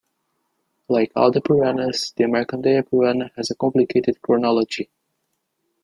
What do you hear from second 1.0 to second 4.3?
all the Puranas, the "Markandeya Purana", has a complicated